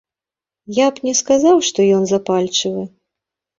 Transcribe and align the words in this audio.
Я 0.77 0.87
б 0.95 1.09
не 1.09 1.13
сказаў, 1.19 1.55
што 1.69 1.79
ён 1.99 2.03
запальчывы. 2.15 2.91